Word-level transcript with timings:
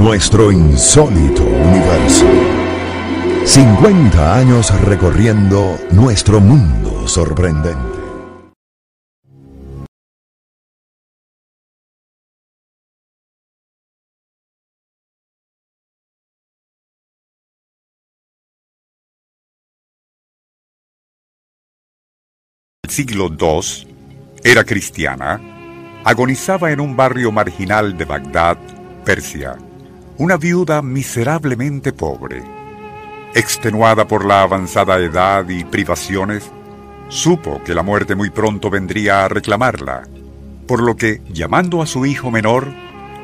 Nuestro 0.00 0.50
insólito 0.50 1.42
universo. 1.44 2.24
50 3.44 4.34
años 4.34 4.72
recorriendo 4.80 5.78
nuestro 5.90 6.40
mundo 6.40 7.06
sorprendente. 7.06 8.00
siglo 22.88 23.28
II, 23.38 23.86
era 24.42 24.64
cristiana, 24.64 25.38
agonizaba 26.04 26.72
en 26.72 26.80
un 26.80 26.96
barrio 26.96 27.30
marginal 27.30 27.96
de 27.98 28.04
Bagdad, 28.06 28.56
Persia, 29.04 29.56
una 30.20 30.36
viuda 30.36 30.82
miserablemente 30.82 31.94
pobre. 31.94 32.42
Extenuada 33.34 34.06
por 34.06 34.26
la 34.26 34.42
avanzada 34.42 34.98
edad 34.98 35.48
y 35.48 35.64
privaciones, 35.64 36.44
supo 37.08 37.62
que 37.64 37.72
la 37.72 37.82
muerte 37.82 38.14
muy 38.14 38.28
pronto 38.28 38.68
vendría 38.68 39.24
a 39.24 39.28
reclamarla, 39.28 40.06
por 40.66 40.82
lo 40.82 40.94
que, 40.94 41.22
llamando 41.30 41.80
a 41.80 41.86
su 41.86 42.04
hijo 42.04 42.30
menor, 42.30 42.68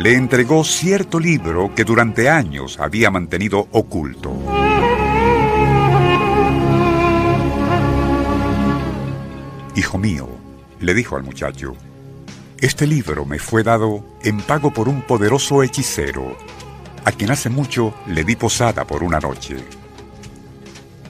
le 0.00 0.14
entregó 0.14 0.64
cierto 0.64 1.20
libro 1.20 1.72
que 1.76 1.84
durante 1.84 2.28
años 2.28 2.80
había 2.80 3.12
mantenido 3.12 3.68
oculto. 3.70 4.36
Hijo 9.76 9.96
mío, 9.96 10.28
le 10.80 10.92
dijo 10.94 11.14
al 11.14 11.22
muchacho, 11.22 11.76
este 12.58 12.88
libro 12.88 13.24
me 13.26 13.38
fue 13.38 13.62
dado 13.62 14.04
en 14.24 14.40
pago 14.40 14.72
por 14.72 14.88
un 14.88 15.02
poderoso 15.02 15.62
hechicero, 15.62 16.36
a 17.04 17.12
quien 17.12 17.30
hace 17.30 17.50
mucho 17.50 17.94
le 18.06 18.24
di 18.24 18.36
posada 18.36 18.86
por 18.86 19.02
una 19.02 19.18
noche. 19.20 19.56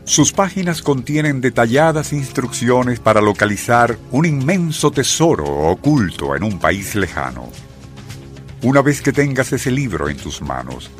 Sus 0.05 0.33
páginas 0.33 0.83
contienen 0.83 1.41
detalladas 1.41 2.13
instrucciones 2.13 2.99
para 2.99 3.21
localizar 3.21 3.97
un 4.11 4.27
inmenso 4.27 4.91
tesoro 4.91 5.45
oculto 5.47 6.35
en 6.35 6.43
un 6.43 6.59
país 6.59 6.95
lejano. 6.95 7.49
Una 8.63 8.83
vez 8.83 9.03
que 9.03 9.13
tengas 9.13 9.53
ese 9.53 9.71
libro 9.71 10.09
en 10.09 10.17
tus 10.17 10.43
manos, 10.43 10.91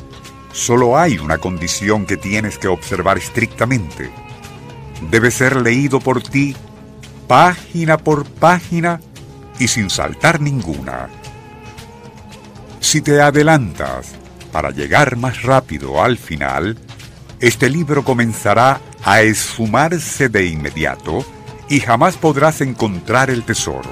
solo 0.53 0.97
hay 0.97 1.17
una 1.17 1.37
condición 1.37 2.05
que 2.05 2.17
tienes 2.17 2.57
que 2.57 2.67
observar 2.67 3.17
estrictamente. 3.17 4.09
Debe 5.09 5.29
ser 5.29 5.61
leído 5.61 5.99
por 5.99 6.23
ti 6.23 6.55
página 7.31 7.97
por 7.97 8.25
página 8.25 8.99
y 9.57 9.69
sin 9.69 9.89
saltar 9.89 10.41
ninguna. 10.41 11.07
Si 12.81 12.99
te 12.99 13.21
adelantas 13.21 14.20
para 14.51 14.71
llegar 14.71 15.15
más 15.17 15.43
rápido 15.43 16.03
al 16.03 16.17
final, 16.17 16.77
este 17.39 17.69
libro 17.69 18.03
comenzará 18.03 18.81
a 19.03 19.21
esfumarse 19.21 20.29
de 20.29 20.45
inmediato 20.45 21.25
y 21.69 21.79
jamás 21.79 22.17
podrás 22.17 22.61
encontrar 22.61 23.29
el 23.29 23.43
tesoro. 23.43 23.89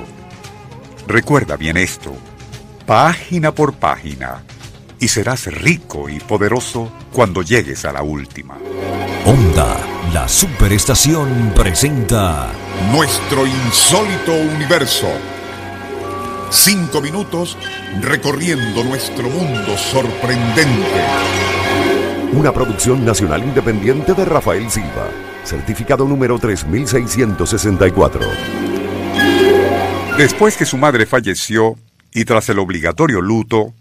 Recuerda 1.07 1.57
bien 1.57 1.77
esto, 1.77 2.13
página 2.85 3.53
por 3.53 3.73
página, 3.73 4.43
y 4.99 5.07
serás 5.07 5.45
rico 5.47 6.09
y 6.09 6.19
poderoso 6.19 6.91
cuando 7.13 7.41
llegues 7.41 7.85
a 7.85 7.93
la 7.93 8.03
última. 8.03 8.57
Onda, 9.25 9.77
la 10.13 10.27
superestación 10.27 11.53
presenta 11.55 12.51
Nuestro 12.91 13.47
insólito 13.47 14.33
universo. 14.33 15.07
Cinco 16.51 16.99
minutos 16.99 17.57
recorriendo 18.01 18.83
nuestro 18.83 19.29
mundo 19.29 19.77
sorprendente. 19.77 21.05
Una 22.33 22.51
producción 22.51 23.05
nacional 23.05 23.43
independiente 23.43 24.15
de 24.15 24.25
Rafael 24.25 24.69
Silva. 24.71 25.09
Certificado 25.43 26.05
número 26.05 26.39
3664. 26.39 28.21
Después 30.17 30.57
que 30.57 30.65
su 30.65 30.77
madre 30.77 31.05
falleció 31.05 31.75
y 32.11 32.25
tras 32.25 32.49
el 32.49 32.57
obligatorio 32.57 33.21
luto, 33.21 33.75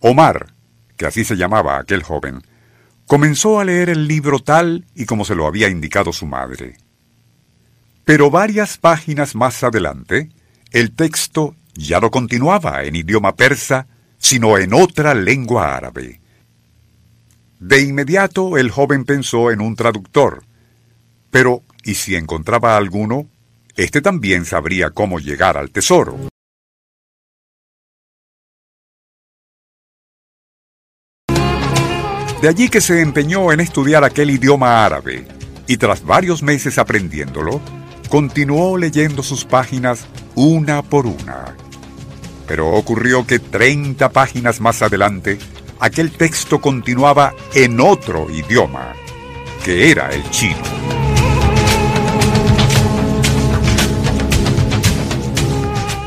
Omar, 0.00 0.54
que 0.96 1.06
así 1.06 1.24
se 1.24 1.36
llamaba 1.36 1.78
aquel 1.78 2.02
joven, 2.02 2.40
comenzó 3.06 3.60
a 3.60 3.64
leer 3.64 3.90
el 3.90 4.08
libro 4.08 4.38
tal 4.38 4.86
y 4.94 5.04
como 5.04 5.26
se 5.26 5.34
lo 5.34 5.46
había 5.46 5.68
indicado 5.68 6.10
su 6.12 6.24
madre. 6.24 6.78
Pero 8.06 8.30
varias 8.30 8.78
páginas 8.78 9.34
más 9.34 9.62
adelante, 9.62 10.30
el 10.72 10.94
texto 10.94 11.54
ya 11.74 12.00
no 12.00 12.10
continuaba 12.10 12.84
en 12.84 12.96
idioma 12.96 13.34
persa, 13.34 13.86
sino 14.18 14.58
en 14.58 14.72
otra 14.74 15.14
lengua 15.14 15.76
árabe. 15.76 16.20
De 17.58 17.82
inmediato 17.82 18.58
el 18.58 18.70
joven 18.70 19.04
pensó 19.04 19.50
en 19.50 19.60
un 19.60 19.76
traductor. 19.76 20.44
Pero, 21.30 21.62
¿y 21.82 21.94
si 21.94 22.14
encontraba 22.14 22.76
alguno? 22.76 23.26
Este 23.76 24.00
también 24.00 24.44
sabría 24.44 24.90
cómo 24.90 25.18
llegar 25.18 25.56
al 25.56 25.70
tesoro. 25.70 26.28
De 32.40 32.48
allí 32.48 32.68
que 32.68 32.82
se 32.82 33.00
empeñó 33.00 33.52
en 33.52 33.60
estudiar 33.60 34.04
aquel 34.04 34.30
idioma 34.30 34.84
árabe, 34.84 35.26
y 35.66 35.78
tras 35.78 36.04
varios 36.04 36.42
meses 36.42 36.76
aprendiéndolo, 36.76 37.60
continuó 38.10 38.76
leyendo 38.76 39.22
sus 39.22 39.46
páginas 39.46 40.06
una 40.34 40.82
por 40.82 41.06
una. 41.06 41.56
Pero 42.46 42.68
ocurrió 42.70 43.26
que 43.26 43.38
30 43.38 44.10
páginas 44.10 44.60
más 44.60 44.82
adelante, 44.82 45.38
aquel 45.80 46.12
texto 46.12 46.60
continuaba 46.60 47.34
en 47.54 47.80
otro 47.80 48.30
idioma, 48.30 48.94
que 49.64 49.90
era 49.90 50.10
el 50.10 50.28
chino. 50.30 50.62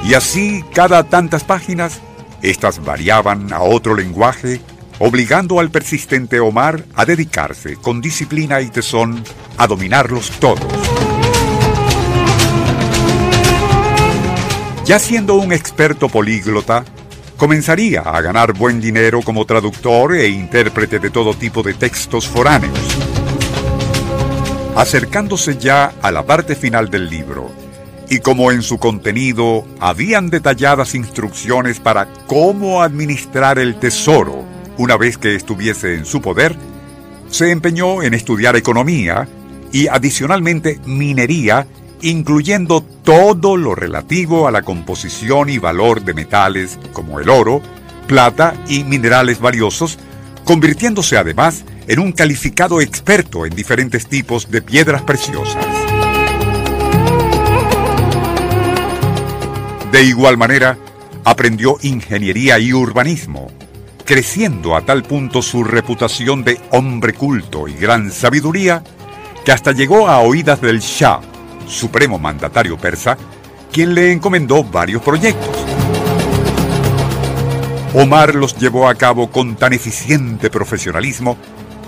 Y 0.06 0.14
así, 0.14 0.64
cada 0.74 1.04
tantas 1.04 1.44
páginas, 1.44 2.00
estas 2.42 2.84
variaban 2.84 3.52
a 3.52 3.62
otro 3.62 3.96
lenguaje 3.96 4.62
obligando 5.00 5.60
al 5.60 5.70
persistente 5.70 6.40
Omar 6.40 6.84
a 6.96 7.06
dedicarse 7.06 7.76
con 7.76 8.02
disciplina 8.02 8.62
y 8.62 8.70
tesón 8.70 9.24
a 9.58 9.68
dominarlos 9.68 10.32
todos. 10.40 11.17
Ya 14.88 15.00
siendo 15.00 15.36
un 15.36 15.52
experto 15.52 16.08
políglota, 16.08 16.86
comenzaría 17.36 18.00
a 18.00 18.22
ganar 18.22 18.54
buen 18.54 18.80
dinero 18.80 19.22
como 19.22 19.44
traductor 19.44 20.16
e 20.16 20.30
intérprete 20.30 20.98
de 21.00 21.10
todo 21.10 21.34
tipo 21.34 21.62
de 21.62 21.74
textos 21.74 22.26
foráneos. 22.26 22.80
Acercándose 24.78 25.58
ya 25.58 25.92
a 26.02 26.10
la 26.10 26.26
parte 26.26 26.56
final 26.56 26.90
del 26.90 27.10
libro, 27.10 27.52
y 28.10 28.20
como 28.20 28.50
en 28.54 28.62
su 28.62 28.78
contenido 28.78 29.68
habían 29.82 30.30
detalladas 30.30 30.96
instrucciones 30.96 31.82
para 31.82 32.08
cómo 32.26 32.82
administrar 32.82 33.60
el 33.60 33.76
tesoro 33.76 34.46
una 34.78 34.96
vez 34.96 35.18
que 35.18 35.36
estuviese 35.36 35.96
en 35.96 36.06
su 36.06 36.22
poder, 36.22 36.56
se 37.30 37.52
empeñó 37.52 38.04
en 38.04 38.14
estudiar 38.14 38.56
economía 38.56 39.28
y 39.74 39.88
adicionalmente 39.88 40.80
minería, 40.86 41.68
incluyendo 42.02 42.82
todo 42.82 43.58
lo 43.58 43.76
relativo 43.76 44.48
a 44.48 44.52
la 44.52 44.62
composición 44.62 45.50
y 45.50 45.58
valor 45.58 46.04
de 46.04 46.14
metales 46.14 46.78
como 46.94 47.20
el 47.20 47.30
oro, 47.30 47.62
plata 48.08 48.56
y 48.68 48.84
minerales 48.84 49.40
valiosos, 49.40 49.98
convirtiéndose 50.44 51.18
además 51.18 51.64
en 51.88 52.00
un 52.00 52.12
calificado 52.12 52.82
experto 52.82 53.46
en 53.46 53.56
diferentes 53.56 54.08
tipos 54.08 54.52
de 54.52 54.62
piedras 54.62 55.02
preciosas. 55.02 55.66
De 59.92 60.04
igual 60.04 60.38
manera, 60.38 60.78
aprendió 61.24 61.78
ingeniería 61.82 62.60
y 62.60 62.74
urbanismo, 62.74 63.50
creciendo 64.06 64.76
a 64.76 64.82
tal 64.82 65.04
punto 65.04 65.42
su 65.42 65.64
reputación 65.64 66.44
de 66.44 66.60
hombre 66.72 67.14
culto 67.14 67.68
y 67.68 67.74
gran 67.74 68.12
sabiduría, 68.12 68.84
que 69.44 69.52
hasta 69.52 69.72
llegó 69.72 70.08
a 70.10 70.20
oídas 70.20 70.62
del 70.62 70.80
Shah, 70.80 71.22
supremo 71.68 72.18
mandatario 72.18 72.78
persa, 72.78 73.18
quien 73.72 73.94
le 73.94 74.12
encomendó 74.12 74.64
varios 74.64 75.02
proyectos. 75.02 75.56
Omar 77.94 78.36
los 78.36 78.58
llevó 78.58 78.88
a 78.88 78.96
cabo 78.96 79.32
con 79.32 79.56
tan 79.56 79.74
eficiente 79.74 80.50
profesionalismo 80.50 81.38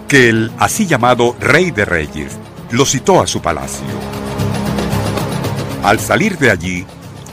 que 0.07 0.29
el 0.29 0.51
así 0.57 0.87
llamado 0.87 1.35
Rey 1.39 1.71
de 1.71 1.85
Reyes 1.85 2.37
lo 2.71 2.85
citó 2.85 3.21
a 3.21 3.27
su 3.27 3.41
palacio. 3.41 3.85
Al 5.83 5.99
salir 5.99 6.37
de 6.37 6.51
allí, 6.51 6.85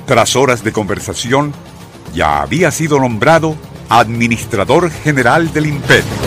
tras 0.06 0.36
horas 0.36 0.62
de 0.62 0.72
conversación, 0.72 1.52
ya 2.14 2.42
había 2.42 2.70
sido 2.70 3.00
nombrado 3.00 3.56
administrador 3.88 4.90
general 4.90 5.52
del 5.52 5.66
imperio. 5.66 6.25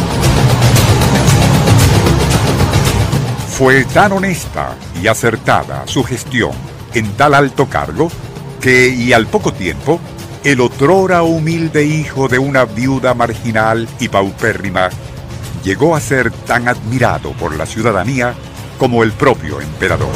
Fue 3.59 3.83
tan 3.83 4.13
honesta 4.13 4.73
y 5.03 5.07
acertada 5.07 5.85
su 5.85 6.01
gestión 6.01 6.53
en 6.93 7.11
tal 7.17 7.33
alto 7.33 7.67
cargo 7.67 8.09
que, 8.61 8.87
y 8.87 9.11
al 9.11 9.27
poco 9.27 9.51
tiempo, 9.51 9.99
el 10.45 10.61
otrora 10.61 11.23
humilde 11.23 11.83
hijo 11.83 12.29
de 12.29 12.39
una 12.39 12.63
viuda 12.63 13.13
marginal 13.13 13.85
y 13.99 14.07
paupérrima, 14.07 14.87
llegó 15.61 15.93
a 15.93 15.99
ser 15.99 16.31
tan 16.31 16.69
admirado 16.69 17.33
por 17.33 17.53
la 17.53 17.65
ciudadanía 17.65 18.33
como 18.77 19.03
el 19.03 19.11
propio 19.11 19.59
emperador. 19.59 20.13